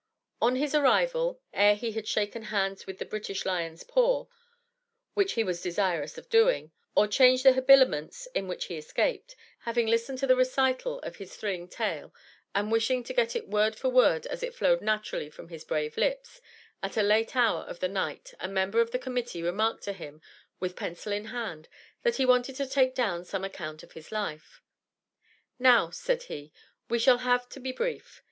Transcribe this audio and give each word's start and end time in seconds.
On 0.41 0.55
his 0.55 0.73
arrival, 0.73 1.39
ere 1.53 1.75
he 1.75 1.91
had 1.91 2.07
"shaken 2.07 2.45
hands 2.45 2.87
with 2.87 2.97
the 2.97 3.05
(British) 3.05 3.45
Lion's 3.45 3.83
paw," 3.83 4.25
(which 5.13 5.33
he 5.33 5.43
was 5.43 5.61
desirous 5.61 6.17
of 6.17 6.27
doing), 6.27 6.71
or 6.95 7.05
changed 7.07 7.45
the 7.45 7.51
habiliments 7.53 8.27
in 8.33 8.47
which 8.47 8.65
he 8.65 8.77
escaped, 8.77 9.35
having 9.59 9.85
listened 9.85 10.17
to 10.17 10.25
the 10.25 10.35
recital 10.35 10.97
of 11.01 11.17
his 11.17 11.35
thrilling 11.35 11.67
tale, 11.67 12.11
and 12.55 12.71
wishing 12.71 13.03
to 13.03 13.13
get 13.13 13.35
it 13.35 13.47
word 13.47 13.75
for 13.75 13.89
word 13.89 14.25
as 14.25 14.41
it 14.41 14.55
flowed 14.55 14.81
naturally 14.81 15.29
from 15.29 15.49
his 15.49 15.63
brave 15.63 15.95
lips, 15.97 16.41
at 16.81 16.97
a 16.97 17.03
late 17.03 17.35
hour 17.35 17.61
of 17.65 17.79
the 17.79 17.87
night 17.87 18.33
a 18.39 18.47
member 18.47 18.81
of 18.81 18.89
the 18.89 18.97
Committee 18.97 19.43
remarked 19.43 19.83
to 19.83 19.93
him, 19.93 20.19
with 20.59 20.75
pencil 20.75 21.11
in 21.11 21.25
hand, 21.25 21.69
that 22.01 22.15
he 22.15 22.25
wanted 22.25 22.55
to 22.55 22.65
take 22.65 22.95
down 22.95 23.23
some 23.23 23.43
account 23.43 23.83
of 23.83 23.91
his 23.91 24.11
life. 24.11 24.63
"Now," 25.59 25.91
said 25.91 26.23
he, 26.23 26.51
"we 26.89 26.97
shall 26.97 27.19
have 27.19 27.47
to 27.49 27.59
be 27.59 27.71
brief. 27.71 28.19